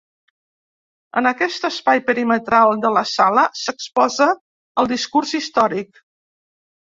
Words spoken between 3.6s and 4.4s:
s'exposa